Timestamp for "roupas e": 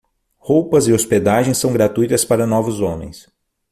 0.39-0.93